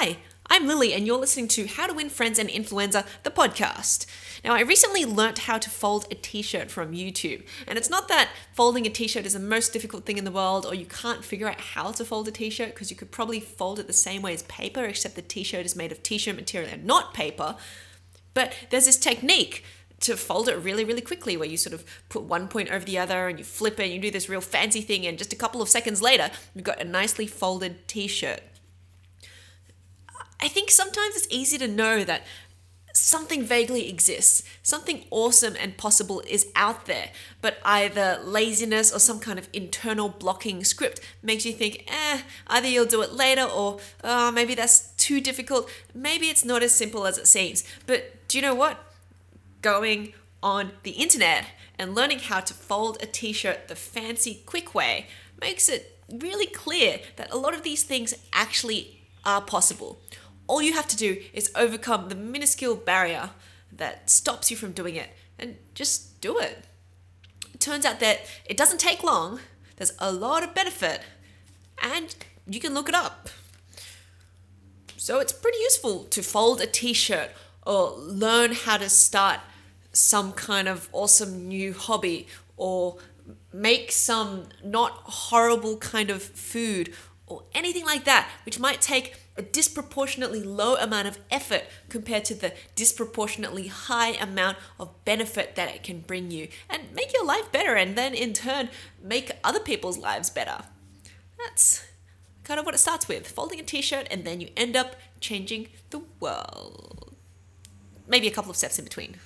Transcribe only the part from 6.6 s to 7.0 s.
from